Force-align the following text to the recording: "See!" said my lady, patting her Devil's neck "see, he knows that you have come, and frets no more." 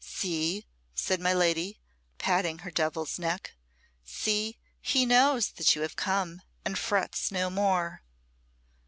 "See!" 0.03 0.65
said 0.95 1.19
my 1.21 1.31
lady, 1.31 1.79
patting 2.17 2.57
her 2.65 2.71
Devil's 2.71 3.19
neck 3.19 3.53
"see, 4.03 4.57
he 4.81 5.05
knows 5.05 5.51
that 5.51 5.75
you 5.75 5.83
have 5.83 5.95
come, 5.95 6.41
and 6.65 6.75
frets 6.75 7.31
no 7.31 7.51
more." 7.51 8.01